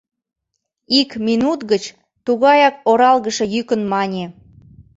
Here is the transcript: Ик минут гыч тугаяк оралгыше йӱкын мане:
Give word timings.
Ик 0.99 1.09
минут 1.27 1.59
гыч 1.71 1.83
тугаяк 2.25 2.75
оралгыше 2.89 3.45
йӱкын 3.53 3.81
мане: 3.91 4.25